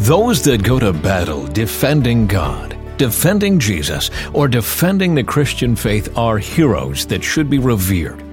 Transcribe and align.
Those 0.00 0.42
that 0.44 0.64
go 0.64 0.78
to 0.78 0.94
battle 0.94 1.46
defending 1.46 2.26
God, 2.26 2.74
defending 2.96 3.58
Jesus, 3.58 4.10
or 4.32 4.48
defending 4.48 5.14
the 5.14 5.22
Christian 5.22 5.76
faith 5.76 6.16
are 6.16 6.38
heroes 6.38 7.04
that 7.08 7.22
should 7.22 7.50
be 7.50 7.58
revered. 7.58 8.24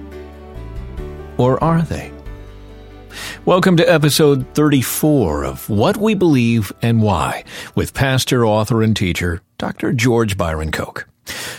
Or 1.36 1.62
are 1.62 1.82
they? 1.82 2.10
Welcome 3.44 3.76
to 3.76 3.84
episode 3.84 4.46
34 4.54 5.44
of 5.44 5.68
What 5.68 5.98
We 5.98 6.14
Believe 6.14 6.72
and 6.80 7.02
Why 7.02 7.44
with 7.74 7.92
pastor, 7.92 8.46
author, 8.46 8.82
and 8.82 8.96
teacher 8.96 9.42
Dr. 9.58 9.92
George 9.92 10.38
Byron 10.38 10.72
Koch. 10.72 11.06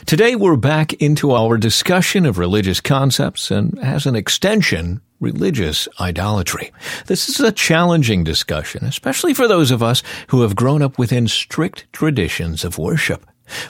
Today 0.10 0.36
we're 0.36 0.56
back 0.56 0.94
into 0.94 1.34
our 1.34 1.56
discussion 1.56 2.26
of 2.26 2.40
religious 2.40 2.82
concepts 2.82 3.52
and 3.52 3.78
as 3.78 4.08
an 4.08 4.16
extension, 4.16 5.02
religious 5.20 5.88
idolatry. 6.00 6.72
This 7.06 7.30
is 7.30 7.40
a 7.40 7.52
challenging 7.52 8.24
discussion, 8.24 8.84
especially 8.86 9.36
for 9.36 9.48
those 9.48 9.70
of 9.70 9.84
us 9.84 10.02
who 10.30 10.42
have 10.42 10.56
grown 10.56 10.82
up 10.82 10.98
within 10.98 11.28
strict 11.28 11.86
traditions 11.94 12.66
of 12.66 12.80
worship. 12.80 13.24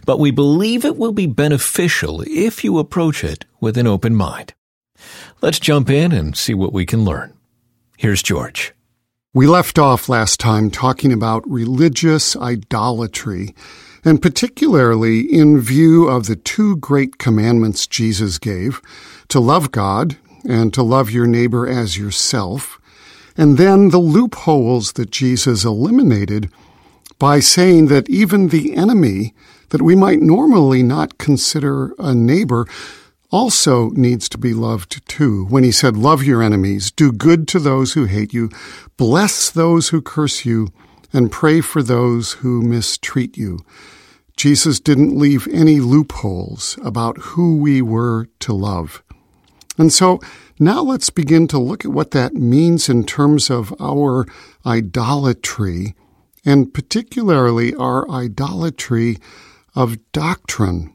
But 0.06 0.18
we 0.18 0.32
believe 0.32 0.86
it 0.86 0.96
will 0.96 1.12
be 1.12 1.28
beneficial 1.28 2.24
if 2.26 2.64
you 2.64 2.80
approach 2.80 3.22
it 3.22 3.44
with 3.60 3.78
an 3.78 3.86
open 3.86 4.16
mind. 4.16 4.54
Let's 5.42 5.60
jump 5.60 5.90
in 5.90 6.14
and 6.14 6.38
see 6.38 6.54
what 6.54 6.72
we 6.72 6.86
can 6.86 7.04
learn. 7.04 7.34
Here's 7.98 8.24
George. 8.24 8.74
We 9.34 9.46
left 9.46 9.78
off 9.78 10.08
last 10.08 10.40
time 10.40 10.72
talking 10.72 11.12
about 11.12 11.46
religious 11.50 12.38
idolatry 12.38 13.54
and 14.06 14.22
particularly 14.22 15.22
in 15.22 15.60
view 15.60 16.08
of 16.08 16.28
the 16.28 16.36
two 16.36 16.78
great 16.78 17.18
commandments 17.18 17.88
Jesus 17.88 18.38
gave 18.38 18.82
to 19.28 19.40
love 19.40 19.72
God 19.72 20.18
and 20.48 20.74
to 20.74 20.84
love 20.84 21.12
your 21.12 21.28
neighbor 21.28 21.68
as 21.68 21.98
yourself, 21.98 22.80
and 23.38 23.58
then 23.58 23.90
the 23.90 24.00
loopholes 24.00 24.94
that 24.94 25.12
Jesus 25.12 25.66
eliminated 25.66 26.50
by 27.20 27.40
saying 27.40 27.88
that 27.88 28.10
even 28.10 28.48
the 28.48 28.76
enemy 28.76 29.34
that 29.70 29.82
we 29.82 29.96
might 29.96 30.22
normally 30.22 30.82
not 30.82 31.18
consider 31.18 31.94
a 32.00 32.16
neighbor 32.16 32.66
also 33.32 33.90
needs 33.92 34.28
to 34.30 34.38
be 34.38 34.54
loved 34.54 35.06
too. 35.08 35.46
When 35.46 35.64
he 35.64 35.72
said, 35.72 35.96
love 35.96 36.24
your 36.24 36.42
enemies, 36.42 36.90
do 36.90 37.12
good 37.12 37.48
to 37.50 37.60
those 37.60 37.94
who 37.94 38.06
hate 38.06 38.34
you, 38.34 38.50
bless 38.98 39.52
those 39.52 39.90
who 39.90 40.02
curse 40.02 40.46
you, 40.46 40.70
and 41.14 41.32
pray 41.32 41.62
for 41.62 41.84
those 41.84 42.34
who 42.34 42.62
mistreat 42.62 43.38
you. 43.38 43.60
Jesus 44.40 44.80
didn't 44.80 45.20
leave 45.20 45.50
any 45.52 45.82
loopholes 45.82 46.80
about 46.82 47.18
who 47.18 47.58
we 47.58 47.82
were 47.82 48.30
to 48.40 48.54
love. 48.54 49.04
And 49.78 49.92
so 49.92 50.22
now 50.58 50.82
let's 50.82 51.10
begin 51.10 51.46
to 51.50 51.60
look 51.60 51.84
at 51.84 51.92
what 51.92 52.12
that 52.12 52.36
means 52.36 52.88
in 52.88 53.04
terms 53.04 53.50
of 53.50 53.76
our 53.82 54.26
idolatry, 54.66 55.94
and 56.46 56.74
particularly 56.74 57.76
our 57.76 58.10
idolatry 58.10 59.18
of 59.76 59.98
doctrine. 60.14 60.94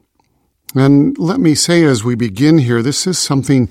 And 0.73 1.15
let 1.19 1.39
me 1.39 1.53
say 1.53 1.83
as 1.83 2.03
we 2.03 2.15
begin 2.15 2.57
here, 2.57 2.81
this 2.81 3.05
is 3.05 3.19
something 3.19 3.69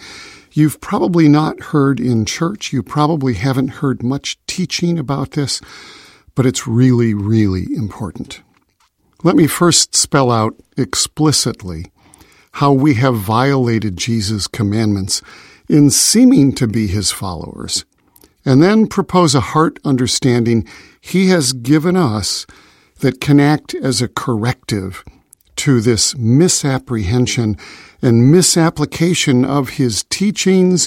you've 0.53 0.81
probably 0.81 1.29
not 1.29 1.61
heard 1.61 1.99
in 1.99 2.27
church. 2.27 2.73
You 2.73 2.85
probably 2.85 3.35
haven't 3.35 3.81
heard 3.83 4.05
much 4.05 4.39
teaching 4.47 5.01
about 5.01 5.33
this, 5.33 5.61
but 6.37 6.47
it's 6.47 6.65
really, 6.65 7.13
really 7.13 7.75
important. 7.75 8.44
Let 9.25 9.37
me 9.37 9.47
first 9.47 9.97
spell 9.97 10.31
out 10.31 10.55
explicitly 10.77 11.87
how 12.53 12.75
we 12.75 12.93
have 12.97 13.17
violated 13.17 13.97
Jesus' 13.97 14.47
commandments 14.47 15.23
in 15.67 15.89
seeming 15.89 16.55
to 16.57 16.67
be 16.67 16.89
his 16.89 17.11
followers, 17.11 17.87
and 18.45 18.63
then 18.63 18.87
propose 18.87 19.35
a 19.35 19.41
heart 19.41 19.79
understanding 19.83 20.69
he 21.01 21.29
has 21.29 21.55
given 21.55 21.97
us 21.97 22.47
that 23.01 23.23
can 23.23 23.41
act 23.41 23.75
as 23.75 24.03
a 24.03 24.09
corrective 24.09 25.03
to 25.57 25.81
this 25.81 26.15
misapprehension 26.19 27.57
and 28.03 28.31
misapplication 28.31 29.43
of 29.43 29.71
his 29.71 30.05
teachings 30.11 30.87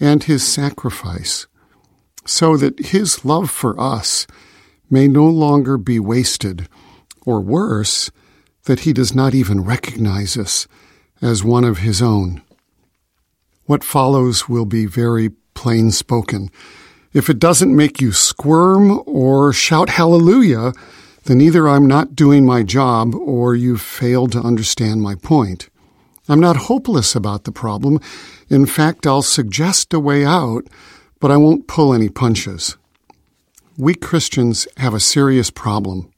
and 0.00 0.24
his 0.24 0.44
sacrifice, 0.44 1.46
so 2.24 2.56
that 2.56 2.86
his 2.86 3.24
love 3.24 3.48
for 3.48 3.78
us 3.78 4.26
may 4.90 5.06
no 5.06 5.28
longer 5.28 5.78
be 5.78 6.00
wasted, 6.00 6.68
or 7.26 7.40
worse, 7.42 8.10
that 8.64 8.80
he 8.80 8.94
does 8.94 9.14
not 9.14 9.34
even 9.34 9.62
recognize 9.62 10.38
us 10.38 10.66
as 11.20 11.44
one 11.44 11.64
of 11.64 11.78
his 11.78 12.00
own. 12.00 12.40
What 13.66 13.84
follows 13.84 14.48
will 14.48 14.64
be 14.64 14.86
very 14.86 15.30
plain 15.54 15.90
spoken. 15.90 16.50
If 17.12 17.28
it 17.28 17.38
doesn't 17.38 17.74
make 17.74 18.00
you 18.00 18.12
squirm 18.12 19.02
or 19.06 19.52
shout 19.52 19.90
hallelujah, 19.90 20.72
then 21.24 21.40
either 21.40 21.68
I'm 21.68 21.86
not 21.86 22.14
doing 22.14 22.46
my 22.46 22.62
job 22.62 23.14
or 23.14 23.54
you've 23.54 23.80
failed 23.80 24.32
to 24.32 24.40
understand 24.40 25.02
my 25.02 25.16
point. 25.16 25.68
I'm 26.28 26.40
not 26.40 26.56
hopeless 26.56 27.14
about 27.14 27.44
the 27.44 27.52
problem. 27.52 28.00
In 28.48 28.66
fact, 28.66 29.06
I'll 29.06 29.22
suggest 29.22 29.92
a 29.92 30.00
way 30.00 30.24
out, 30.24 30.66
but 31.20 31.30
I 31.30 31.36
won't 31.36 31.68
pull 31.68 31.94
any 31.94 32.08
punches. 32.08 32.76
We 33.76 33.94
Christians 33.94 34.68
have 34.76 34.94
a 34.94 35.00
serious 35.00 35.50
problem, 35.50 36.12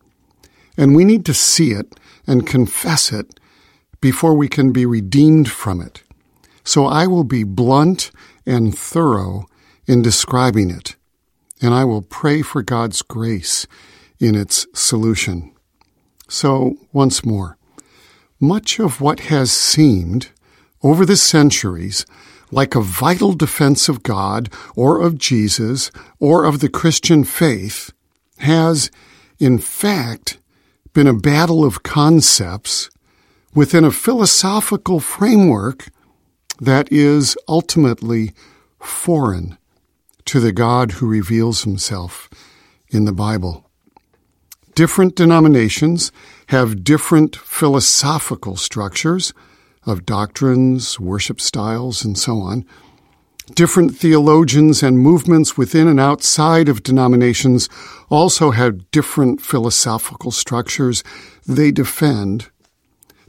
and 0.78 0.96
we 0.96 1.04
need 1.04 1.26
to 1.26 1.34
see 1.34 1.72
it 1.72 2.00
and 2.26 2.46
confess 2.46 3.12
it 3.12 3.38
before 4.00 4.34
we 4.34 4.48
can 4.48 4.72
be 4.72 4.86
redeemed 4.86 5.50
from 5.50 5.82
it. 5.82 6.02
So 6.64 6.86
I 6.86 7.06
will 7.06 7.24
be 7.24 7.42
blunt 7.44 8.10
and 8.46 8.76
thorough 8.76 9.46
in 9.86 10.02
describing 10.02 10.70
it, 10.70 10.96
and 11.60 11.74
I 11.74 11.84
will 11.84 12.02
pray 12.02 12.42
for 12.42 12.62
God's 12.62 13.02
grace 13.02 13.66
in 14.20 14.34
its 14.34 14.66
solution. 14.74 15.52
So, 16.28 16.76
once 16.92 17.24
more, 17.24 17.56
much 18.38 18.78
of 18.78 19.00
what 19.00 19.20
has 19.20 19.50
seemed 19.50 20.30
over 20.82 21.04
the 21.04 21.16
centuries 21.16 22.06
like 22.50 22.74
a 22.74 22.80
vital 22.80 23.32
defense 23.32 23.88
of 23.88 24.02
God 24.02 24.52
or 24.76 25.00
of 25.00 25.18
Jesus 25.18 25.90
or 26.18 26.44
of 26.44 26.60
the 26.60 26.68
Christian 26.68 27.24
faith 27.24 27.92
has, 28.38 28.90
in 29.38 29.58
fact, 29.58 30.37
been 30.98 31.06
a 31.06 31.14
battle 31.14 31.64
of 31.64 31.84
concepts 31.84 32.90
within 33.54 33.84
a 33.84 33.90
philosophical 33.92 34.98
framework 34.98 35.90
that 36.60 36.90
is 36.90 37.36
ultimately 37.46 38.32
foreign 38.80 39.56
to 40.24 40.40
the 40.40 40.50
God 40.50 40.90
who 40.90 41.06
reveals 41.06 41.62
himself 41.62 42.28
in 42.88 43.04
the 43.04 43.12
Bible. 43.12 43.70
Different 44.74 45.14
denominations 45.14 46.10
have 46.48 46.82
different 46.82 47.36
philosophical 47.36 48.56
structures 48.56 49.32
of 49.86 50.04
doctrines, 50.04 50.98
worship 50.98 51.40
styles, 51.40 52.04
and 52.04 52.18
so 52.18 52.40
on. 52.40 52.66
Different 53.54 53.96
theologians 53.96 54.82
and 54.82 54.98
movements 54.98 55.56
within 55.56 55.88
and 55.88 55.98
outside 55.98 56.68
of 56.68 56.82
denominations 56.82 57.68
also 58.10 58.50
have 58.50 58.90
different 58.90 59.40
philosophical 59.40 60.30
structures 60.30 61.02
they 61.46 61.70
defend. 61.70 62.50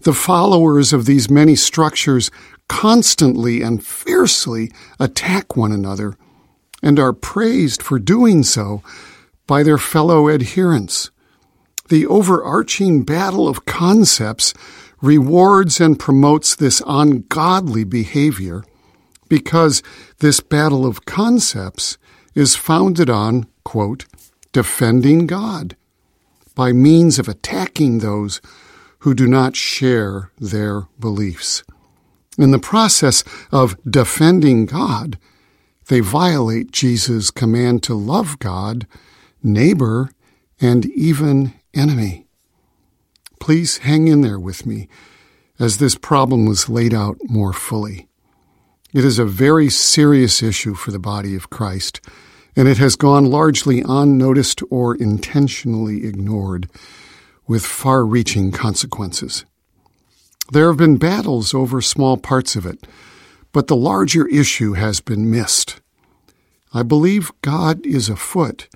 The 0.02 0.14
followers 0.14 0.94
of 0.94 1.06
these 1.06 1.30
many 1.30 1.56
structures 1.56 2.32
constantly 2.68 3.62
and 3.62 3.84
fiercely 3.84 4.72
attack 5.00 5.56
one 5.56 5.72
another 5.72 6.16
and 6.84 7.00
are 7.00 7.14
praised 7.14 7.82
for 7.82 8.00
doing 8.00 8.44
so 8.44 8.84
by 9.48 9.64
their 9.64 9.78
fellow 9.78 10.30
adherents 10.30 11.12
the 11.90 12.06
overarching 12.06 13.04
battle 13.04 13.48
of 13.48 13.66
concepts 13.66 14.54
rewards 15.02 15.82
and 15.82 16.00
promotes 16.00 16.56
this 16.56 16.82
ungodly 16.88 17.84
behavior 17.84 18.64
because 19.30 19.82
this 20.18 20.40
battle 20.42 20.86
of 20.86 21.06
concepts 21.06 21.98
is 22.36 22.56
founded 22.56 23.10
on, 23.10 23.48
quote, 23.64 24.06
defending 24.52 25.28
God 25.28 25.76
by 26.56 26.74
means 26.74 27.20
of 27.20 27.30
attacking 27.30 28.00
those 28.00 28.42
who 29.00 29.14
do 29.14 29.28
not 29.28 29.56
share 29.56 30.32
their 30.38 30.88
beliefs. 31.00 31.64
In 32.38 32.52
the 32.52 32.60
process 32.60 33.24
of 33.52 33.78
defending 33.90 34.66
God, 34.66 35.18
they 35.88 36.02
violate 36.02 36.72
Jesus' 36.72 37.32
command 37.32 37.82
to 37.84 37.94
love 37.94 38.40
God, 38.40 38.88
neighbor, 39.42 40.12
and 40.60 40.86
even 40.88 41.54
enemy. 41.74 42.28
Please 43.40 43.80
hang 43.80 44.08
in 44.08 44.22
there 44.22 44.40
with 44.40 44.66
me 44.66 44.90
as 45.60 45.78
this 45.78 45.96
problem 45.96 46.46
was 46.46 46.70
laid 46.70 46.94
out 46.94 47.18
more 47.24 47.54
fully. 47.54 48.09
It 48.92 49.06
is 49.06 49.20
a 49.20 49.26
very 49.26 49.70
serious 49.70 50.42
issue 50.42 50.74
for 50.74 50.90
the 50.90 50.98
body 50.98 51.36
of 51.36 51.52
Christ, 51.52 52.02
and 52.56 52.68
it 52.68 52.80
has 52.80 52.96
gone 52.96 53.26
largely 53.26 53.84
unnoticed 53.88 54.64
or 54.72 54.96
intentionally 54.96 56.08
ignored 56.08 56.68
with 57.48 57.64
far 57.64 58.04
reaching 58.04 58.52
consequences. 58.52 59.46
There 60.52 60.68
have 60.68 60.78
been 60.78 60.98
battles 60.98 61.54
over 61.54 61.82
small 61.82 62.18
parts 62.18 62.56
of 62.56 62.66
it, 62.66 62.88
but 63.52 63.68
the 63.68 63.76
larger 63.76 64.28
issue 64.28 64.74
has 64.74 65.02
been 65.02 65.30
missed. 65.30 65.80
I 66.74 66.82
believe 66.82 67.32
God 67.42 67.86
is 67.86 68.10
afoot 68.10 68.70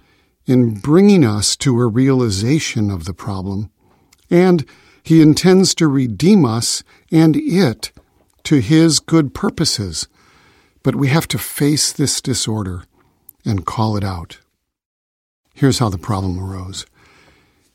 in 0.45 0.75
bringing 0.75 1.25
us 1.25 1.55
to 1.57 1.79
a 1.79 1.87
realization 1.87 2.91
of 2.91 3.05
the 3.05 3.15
problem, 3.15 3.71
and 4.29 4.63
he 5.01 5.23
intends 5.23 5.73
to 5.75 5.87
redeem 5.87 6.45
us 6.45 6.83
and 7.11 7.35
it 7.35 7.91
to 8.43 8.59
his 8.59 8.99
good 8.99 9.33
purposes. 9.33 10.07
But 10.83 10.95
we 10.95 11.07
have 11.07 11.27
to 11.29 11.37
face 11.37 11.91
this 11.91 12.21
disorder 12.21 12.83
and 13.45 13.65
call 13.65 13.97
it 13.97 14.03
out. 14.03 14.39
Here's 15.53 15.79
how 15.79 15.89
the 15.89 15.97
problem 15.97 16.39
arose. 16.39 16.85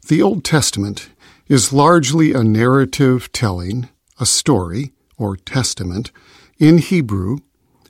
The 0.08 0.22
Old 0.22 0.44
Testament 0.44 1.10
is 1.48 1.72
largely 1.72 2.32
a 2.32 2.44
narrative 2.44 3.32
telling, 3.32 3.88
a 4.18 4.26
story, 4.26 4.92
or 5.16 5.36
testament, 5.36 6.10
in 6.58 6.78
Hebrew 6.78 7.38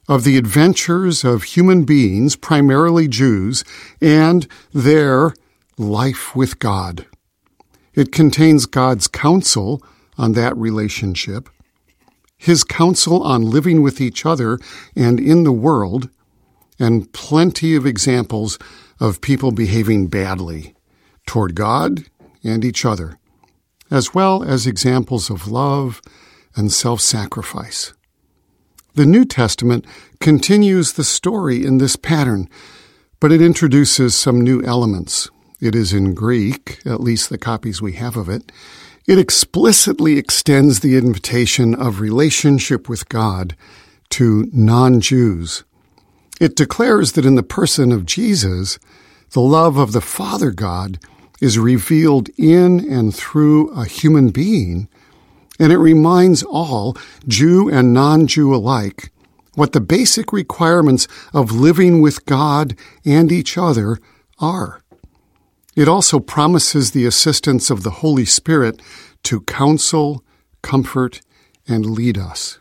of 0.09 0.25
the 0.25 0.37
adventures 0.39 1.23
of 1.23 1.43
human 1.43 1.85
beings, 1.85 2.35
primarily 2.35 3.09
Jews, 3.09 3.63
and 4.01 4.47
their 4.73 5.35
life 5.77 6.35
with 6.35 6.59
God. 6.59 7.07
It 7.95 8.13
contains 8.13 8.67
God's 8.67 9.07
counsel 9.07 9.83
on 10.17 10.33
that 10.33 10.57
relationship, 10.57 11.49
His 12.39 12.65
counsel 12.65 13.23
on 13.23 13.51
living 13.51 13.83
with 13.83 14.01
each 14.01 14.25
other 14.25 14.59
and 14.97 15.19
in 15.19 15.43
the 15.43 15.53
world, 15.53 16.09
and 16.79 17.13
plenty 17.13 17.75
of 17.75 17.85
examples 17.85 18.59
of 19.01 19.21
people 19.21 19.51
behaving 19.51 20.07
badly 20.07 20.75
toward 21.27 21.55
God 21.57 22.05
and 22.45 22.65
each 22.65 22.85
other, 22.85 23.19
as 23.91 24.15
well 24.15 24.43
as 24.43 24.67
examples 24.67 25.31
of 25.31 25.49
love 25.49 26.01
and 26.57 26.73
self 26.73 27.01
sacrifice. 27.01 27.93
The 28.95 29.07
New 29.07 29.25
Testament 29.25 29.85
continues 30.21 30.93
the 30.93 31.05
story 31.05 31.65
in 31.65 31.79
this 31.79 31.97
pattern, 31.97 32.49
but 33.21 33.33
it 33.33 33.43
introduces 33.43 34.15
some 34.15 34.41
new 34.41 34.63
elements. 34.63 35.29
It 35.61 35.75
is 35.75 35.93
in 35.93 36.15
Greek, 36.15 36.81
at 36.87 37.01
least 37.01 37.31
the 37.31 37.39
copies 37.39 37.83
we 37.83 37.93
have 37.95 38.17
of 38.17 38.29
it. 38.29 38.51
It 39.09 39.19
explicitly 39.19 40.19
extends 40.19 40.79
the 40.79 40.97
invitation 40.97 41.75
of 41.75 41.99
relationship 41.99 42.89
with 42.89 43.09
God 43.09 43.57
to 44.11 44.49
non 44.53 45.01
Jews. 45.01 45.65
It 46.41 46.55
declares 46.55 47.13
that 47.13 47.27
in 47.27 47.35
the 47.35 47.43
person 47.43 47.91
of 47.91 48.07
Jesus, 48.07 48.79
the 49.31 49.41
love 49.41 49.77
of 49.77 49.91
the 49.91 50.01
Father 50.01 50.53
God 50.53 51.01
is 51.41 51.59
revealed 51.59 52.29
in 52.37 52.79
and 52.89 53.13
through 53.13 53.71
a 53.71 53.85
human 53.85 54.31
being 54.31 54.89
and 55.59 55.73
it 55.73 55.79
reminds 55.79 56.43
all, 56.43 56.97
Jew 57.27 57.69
and 57.69 57.93
non 57.93 58.27
Jew 58.27 58.55
alike, 58.55 59.11
what 59.55 59.73
the 59.73 59.81
basic 59.81 60.33
requirements 60.33 61.09
of 61.33 61.51
living 61.51 62.01
with 62.01 62.25
God 62.27 62.77
and 63.05 63.33
each 63.33 63.59
other 63.59 63.99
are. 64.39 64.83
It 65.79 65.87
also 65.87 66.19
promises 66.19 66.91
the 66.91 67.07
assistance 67.07 67.71
of 67.71 67.85
the 67.85 68.03
Holy 68.03 68.25
Spirit 68.25 68.83
to 69.23 69.43
counsel, 69.43 70.25
comfort, 70.61 71.21
and 71.69 71.87
lead 71.87 72.19
us. 72.19 72.59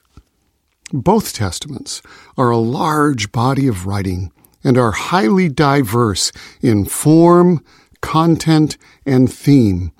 Both 0.93 1.33
Testaments 1.33 2.03
are 2.37 2.51
a 2.51 2.59
large 2.59 3.31
body 3.31 3.67
of 3.67 3.87
writing 3.87 4.31
and 4.63 4.77
are 4.77 4.91
highly 4.91 5.49
diverse 5.49 6.31
in 6.61 6.85
form, 6.85 7.65
content, 8.01 8.77
and 9.03 9.33
theme, 9.33 9.93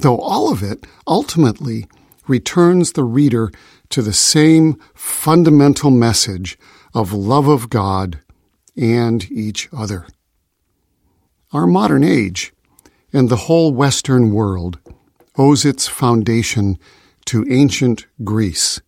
though 0.00 0.18
all 0.18 0.50
of 0.50 0.60
it 0.64 0.84
ultimately 1.06 1.86
returns 2.26 2.94
the 2.94 3.04
reader 3.04 3.52
to 3.90 4.02
the 4.02 4.12
same 4.12 4.80
fundamental 4.96 5.92
message 5.92 6.58
of 6.92 7.12
love 7.12 7.46
of 7.46 7.70
God 7.70 8.18
and 8.76 9.30
each 9.30 9.68
other. 9.72 10.08
Our 11.52 11.68
modern 11.68 12.02
age 12.02 12.52
and 13.14 13.30
the 13.30 13.46
whole 13.48 13.72
Western 13.72 14.32
world 14.32 14.78
owes 15.38 15.64
its 15.64 15.88
foundation 15.88 16.78
to 17.24 17.46
ancient 17.50 18.06
Greece. 18.22 18.82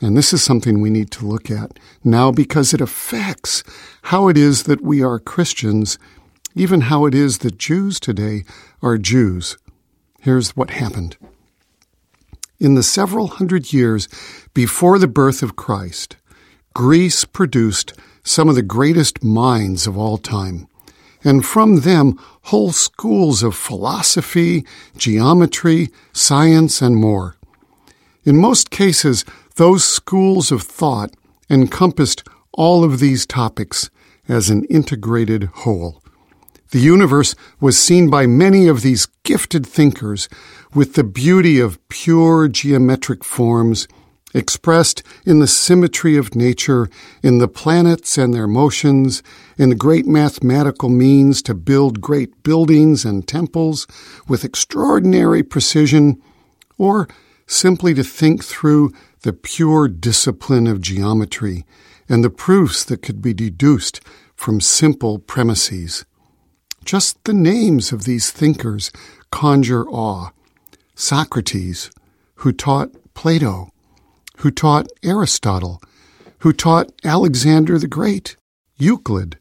And 0.00 0.16
this 0.16 0.32
is 0.32 0.42
something 0.42 0.80
we 0.80 0.90
need 0.90 1.12
to 1.12 1.26
look 1.26 1.50
at 1.50 1.78
now 2.02 2.32
because 2.32 2.74
it 2.74 2.80
affects 2.80 3.62
how 4.02 4.26
it 4.26 4.36
is 4.36 4.64
that 4.64 4.82
we 4.82 5.02
are 5.02 5.20
Christians, 5.20 5.98
even 6.56 6.82
how 6.82 7.06
it 7.06 7.14
is 7.14 7.38
that 7.38 7.58
Jews 7.58 8.00
today 8.00 8.44
are 8.82 8.98
Jews. 8.98 9.56
Here's 10.20 10.56
what 10.56 10.70
happened 10.70 11.16
in 12.58 12.74
the 12.74 12.82
several 12.82 13.26
hundred 13.26 13.72
years 13.72 14.08
before 14.54 14.98
the 14.98 15.08
birth 15.08 15.42
of 15.42 15.56
Christ, 15.56 16.16
Greece 16.74 17.24
produced 17.24 17.92
some 18.24 18.48
of 18.48 18.54
the 18.54 18.62
greatest 18.62 19.22
minds 19.22 19.86
of 19.86 19.96
all 19.96 20.18
time, 20.18 20.68
and 21.26 21.44
from 21.44 21.80
them 21.80 22.16
whole 22.44 22.70
schools 22.70 23.42
of 23.42 23.56
philosophy, 23.56 24.64
geometry, 24.96 25.90
science, 26.12 26.80
and 26.80 26.94
more. 26.94 27.34
In 28.24 28.36
most 28.36 28.70
cases, 28.70 29.24
those 29.56 29.84
schools 29.84 30.52
of 30.52 30.62
thought 30.62 31.10
encompassed 31.50 32.22
all 32.52 32.84
of 32.84 33.00
these 33.00 33.26
topics 33.26 33.90
as 34.28 34.50
an 34.50 34.64
integrated 34.66 35.44
whole. 35.44 36.00
The 36.70 36.78
universe 36.78 37.34
was 37.60 37.76
seen 37.76 38.08
by 38.08 38.26
many 38.26 38.68
of 38.68 38.82
these 38.82 39.06
gifted 39.24 39.66
thinkers 39.66 40.28
with 40.74 40.94
the 40.94 41.04
beauty 41.04 41.58
of 41.58 41.80
pure 41.88 42.46
geometric 42.46 43.24
forms 43.24 43.88
expressed 44.36 45.02
in 45.24 45.38
the 45.38 45.46
symmetry 45.46 46.16
of 46.16 46.36
nature, 46.36 46.88
in 47.22 47.38
the 47.38 47.48
planets 47.48 48.18
and 48.18 48.34
their 48.34 48.46
motions, 48.46 49.22
in 49.56 49.70
the 49.70 49.74
great 49.74 50.06
mathematical 50.06 50.90
means 50.90 51.40
to 51.42 51.54
build 51.54 52.00
great 52.00 52.42
buildings 52.42 53.04
and 53.04 53.26
temples 53.26 53.86
with 54.28 54.44
extraordinary 54.44 55.42
precision, 55.42 56.20
or 56.76 57.08
simply 57.46 57.94
to 57.94 58.04
think 58.04 58.44
through 58.44 58.92
the 59.22 59.32
pure 59.32 59.88
discipline 59.88 60.66
of 60.66 60.80
geometry 60.80 61.64
and 62.08 62.22
the 62.22 62.30
proofs 62.30 62.84
that 62.84 63.02
could 63.02 63.22
be 63.22 63.32
deduced 63.32 64.00
from 64.34 64.60
simple 64.60 65.18
premises. 65.18 66.04
Just 66.84 67.24
the 67.24 67.32
names 67.32 67.90
of 67.90 68.04
these 68.04 68.30
thinkers 68.30 68.92
conjure 69.30 69.88
awe. 69.88 70.30
Socrates, 70.94 71.90
who 72.36 72.52
taught 72.52 72.90
Plato, 73.14 73.70
who 74.36 74.50
taught 74.50 74.88
Aristotle, 75.02 75.80
who 76.40 76.52
taught 76.52 76.92
Alexander 77.04 77.78
the 77.78 77.88
Great, 77.88 78.36
Euclid, 78.76 79.38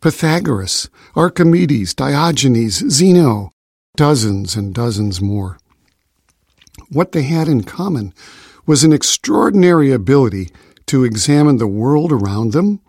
Pythagoras, 0.00 0.88
Archimedes, 1.16 1.94
Diogenes, 1.94 2.88
Zeno, 2.90 3.52
dozens 3.96 4.54
and 4.54 4.74
dozens 4.74 5.20
more. 5.20 5.58
What 6.90 7.12
they 7.12 7.22
had 7.22 7.48
in 7.48 7.64
common 7.64 8.14
was 8.64 8.84
an 8.84 8.92
extraordinary 8.92 9.90
ability 9.92 10.50
to 10.86 11.04
examine 11.04 11.56
the 11.56 11.66
world 11.66 12.12
around 12.12 12.52
them, 12.52 12.80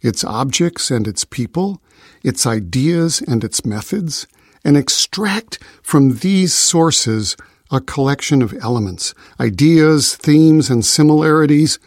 its 0.00 0.24
objects 0.24 0.90
and 0.90 1.06
its 1.06 1.24
people, 1.24 1.82
its 2.22 2.46
ideas 2.46 3.22
and 3.28 3.44
its 3.44 3.64
methods, 3.64 4.26
and 4.64 4.76
extract 4.76 5.58
from 5.82 6.16
these 6.16 6.54
sources 6.54 7.36
a 7.70 7.80
collection 7.80 8.42
of 8.42 8.54
elements, 8.60 9.14
ideas, 9.40 10.16
themes, 10.16 10.70
and 10.70 10.84
similarities, 10.84 11.78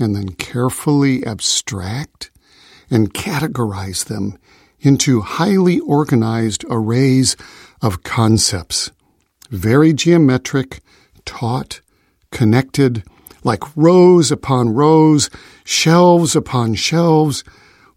and 0.00 0.16
then 0.16 0.30
carefully 0.30 1.24
abstract 1.24 2.30
and 2.90 3.14
categorize 3.14 4.04
them 4.06 4.36
into 4.80 5.20
highly 5.20 5.80
organized 5.80 6.64
arrays 6.68 7.36
of 7.80 8.02
concepts, 8.02 8.90
very 9.50 9.92
geometric, 9.92 10.80
taut, 11.24 11.80
connected, 12.30 13.04
like 13.44 13.62
rows 13.76 14.30
upon 14.30 14.70
rows, 14.70 15.30
shelves 15.64 16.34
upon 16.36 16.74
shelves, 16.74 17.44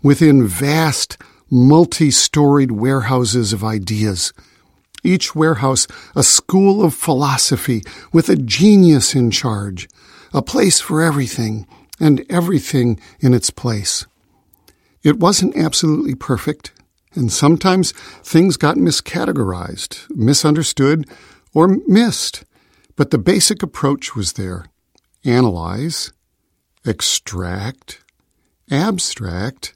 within 0.01 0.45
vast 0.45 1.17
multi 1.49 2.11
storied 2.11 2.71
warehouses 2.71 3.53
of 3.53 3.63
ideas. 3.63 4.33
Each 5.05 5.35
warehouse 5.35 5.87
a 6.15 6.23
school 6.23 6.83
of 6.83 6.93
philosophy 6.93 7.83
with 8.11 8.27
a 8.27 8.35
genius 8.35 9.13
in 9.13 9.31
charge, 9.31 9.87
a 10.33 10.41
place 10.41 10.81
for 10.81 11.01
everything 11.01 11.67
and 11.99 12.25
everything 12.29 12.99
in 13.19 13.33
its 13.33 13.49
place. 13.49 14.05
It 15.03 15.19
wasn't 15.19 15.55
absolutely 15.55 16.15
perfect, 16.15 16.71
and 17.13 17.31
sometimes 17.31 17.91
things 18.23 18.57
got 18.57 18.77
miscategorized, 18.77 20.09
misunderstood, 20.09 21.07
or 21.53 21.77
missed, 21.87 22.43
but 22.95 23.11
the 23.11 23.17
basic 23.17 23.61
approach 23.61 24.15
was 24.15 24.33
there 24.33 24.65
analyze, 25.23 26.11
extract, 26.85 28.03
abstract, 28.69 29.73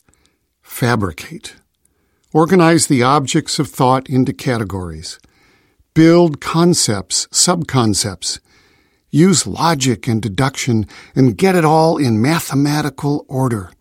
fabricate. 0.61 1.55
Organize 2.31 2.85
the 2.85 3.01
objects 3.01 3.57
of 3.57 3.69
thought 3.69 4.07
into 4.07 4.33
categories. 4.33 5.17
Build 5.95 6.39
concepts, 6.39 7.25
subconcepts. 7.31 8.39
Use 9.09 9.47
logic 9.47 10.07
and 10.07 10.21
deduction 10.21 10.85
and 11.15 11.35
get 11.35 11.55
it 11.55 11.65
all 11.65 11.97
in 11.97 12.21
mathematical 12.21 13.25
order. 13.27 13.71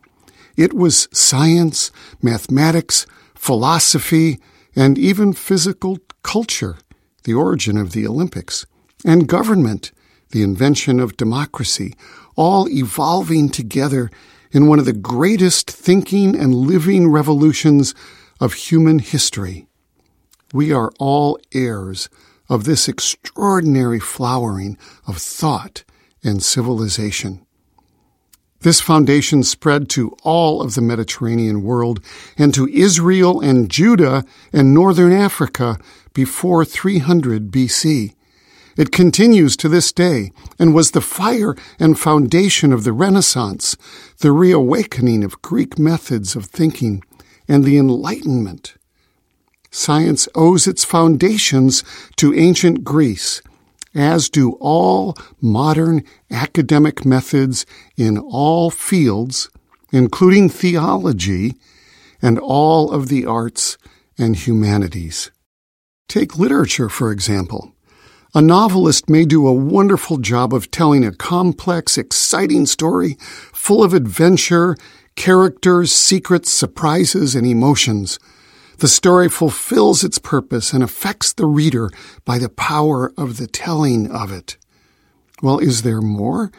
It 0.57 0.73
was 0.73 1.09
science, 1.13 1.93
mathematics, 2.23 3.07
philosophy, 3.35 4.41
and 4.75 4.97
even 4.97 5.35
physical 5.35 5.99
culture, 6.23 6.79
the 7.25 7.35
origin 7.35 7.77
of 7.77 7.93
the 7.93 8.07
Olympics, 8.07 8.65
and 9.05 9.29
government, 9.29 9.93
the 10.31 10.43
invention 10.43 11.01
of 11.01 11.19
democracy, 11.19 11.93
all 12.35 12.67
evolving 12.71 13.51
together 13.51 14.11
in 14.53 14.67
one 14.67 14.79
of 14.79 14.87
the 14.87 14.95
greatest 14.95 15.71
thinking 15.71 16.35
and 16.35 16.55
living 16.55 17.11
revolutions 17.11 17.95
of 18.41 18.55
human 18.55 18.99
history. 18.99 19.67
We 20.53 20.73
are 20.73 20.93
all 20.99 21.39
heirs 21.53 22.09
of 22.49 22.65
this 22.65 22.89
extraordinary 22.89 24.01
flowering 24.01 24.79
of 25.07 25.19
thought 25.19 25.85
and 26.25 26.43
civilization. 26.43 27.45
This 28.61 28.81
foundation 28.81 29.45
spread 29.45 29.89
to 29.91 30.17
all 30.25 30.61
of 30.63 30.75
the 30.75 30.81
Mediterranean 30.81 31.63
world 31.63 32.01
and 32.37 32.53
to 32.55 32.69
Israel 32.69 33.41
and 33.41 33.71
Judah 33.71 34.25
and 34.53 34.75
northern 34.75 35.13
Africa 35.13 35.79
before 36.13 36.65
300 36.65 37.53
BC. 37.53 38.15
It 38.77 38.91
continues 38.91 39.57
to 39.59 39.69
this 39.69 39.93
day 39.93 40.33
and 40.59 40.75
was 40.75 40.91
the 40.91 41.01
fire 41.01 41.57
and 41.79 41.99
foundation 41.99 42.73
of 42.73 42.83
the 42.83 42.93
Renaissance, 42.93 43.77
the 44.19 44.33
reawakening 44.33 45.23
of 45.23 45.43
Greek 45.43 45.79
methods 45.79 46.35
of 46.35 46.47
thinking, 46.47 47.03
and 47.49 47.65
the 47.65 47.79
Enlightenment. 47.79 48.75
Science 49.71 50.29
owes 50.35 50.67
its 50.67 50.85
foundations 50.85 51.83
to 52.17 52.35
ancient 52.35 52.85
Greece, 52.85 53.43
as 53.95 54.29
do 54.29 54.53
all 54.61 55.17
modern 55.41 56.05
academic 56.31 57.05
methods 57.05 57.67
in 57.97 58.19
all 58.19 58.71
fields, 58.71 59.51
including 59.93 60.49
theology 60.49 61.55
and 62.21 62.39
all 62.39 62.93
of 62.93 63.09
the 63.09 63.25
arts 63.25 63.79
and 64.19 64.37
humanities. 64.37 65.31
Take 66.09 66.39
literature, 66.39 66.89
for 66.89 67.13
example. 67.13 67.73
A 68.35 68.43
novelist 68.43 69.09
may 69.09 69.25
do 69.25 69.47
a 69.47 69.53
wonderful 69.53 70.19
job 70.19 70.53
of 70.53 70.71
telling 70.71 71.05
a 71.05 71.13
complex, 71.13 71.97
exciting 71.97 72.67
story 72.67 73.17
full 73.53 73.83
of 73.83 73.95
adventure, 73.95 74.77
characters, 75.19 75.91
secrets, 75.93 76.51
surprises, 76.51 77.35
and 77.35 77.45
emotions. 77.45 78.21
The 78.79 78.87
story 78.87 79.29
fulfills 79.29 80.05
its 80.05 80.19
purpose 80.19 80.73
and 80.73 80.83
affects 80.83 81.33
the 81.33 81.45
reader 81.45 81.91
by 82.25 82.39
the 82.39 82.49
power 82.49 83.13
of 83.19 83.37
the 83.37 83.49
telling 83.49 84.11
of 84.13 84.31
it. 84.31 84.57
Well, 85.43 85.59
is 85.59 85.83
there 85.83 86.01
more? 86.01 86.53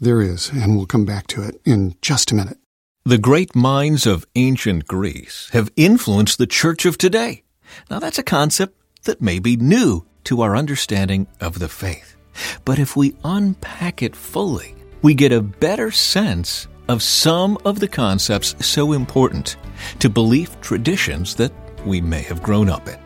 There 0.00 0.20
is, 0.20 0.50
and 0.50 0.76
we'll 0.76 0.86
come 0.86 1.04
back 1.04 1.28
to 1.28 1.44
it 1.44 1.60
in 1.64 1.94
just 2.02 2.32
a 2.32 2.34
minute. 2.34 2.58
The 3.04 3.18
great 3.18 3.54
minds 3.54 4.04
of 4.04 4.26
ancient 4.34 4.88
Greece 4.88 5.48
have 5.52 5.70
influenced 5.76 6.38
the 6.38 6.46
church 6.46 6.84
of 6.84 6.98
today. 6.98 7.44
Now, 7.88 8.00
that's 8.00 8.18
a 8.18 8.24
concept 8.24 8.76
that 9.04 9.22
may 9.22 9.38
be 9.38 9.56
new 9.56 10.04
to 10.24 10.42
our 10.42 10.56
understanding 10.56 11.28
of 11.40 11.60
the 11.60 11.68
faith. 11.68 12.16
But 12.64 12.80
if 12.80 12.96
we 12.96 13.14
unpack 13.22 14.02
it 14.02 14.16
fully, 14.16 14.74
we 15.02 15.14
get 15.14 15.30
a 15.30 15.40
better 15.40 15.92
sense 15.92 16.66
of 16.88 17.02
some 17.02 17.58
of 17.64 17.80
the 17.80 17.88
concepts 17.88 18.54
so 18.64 18.92
important 18.92 19.56
to 19.98 20.08
belief 20.08 20.60
traditions 20.60 21.34
that 21.36 21.52
we 21.86 22.00
may 22.00 22.22
have 22.22 22.42
grown 22.42 22.68
up 22.68 22.88
in. 22.88 22.98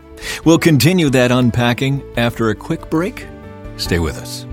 We'll 0.45 0.59
continue 0.59 1.11
that 1.11 1.31
unpacking 1.31 2.03
after 2.17 2.51
a 2.51 2.55
quick 2.55 2.91
break. 2.91 3.27
Stay 3.77 3.99
with 3.99 4.17
us. 4.17 4.47